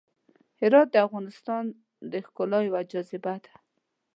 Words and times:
هرات 0.61 0.87
د 0.91 0.95
افغانستان 1.07 1.63
د 2.11 2.13
ښکلا 2.25 2.59
یوه 2.67 2.81
جاذبه 2.91 3.33
ده. 3.43 3.53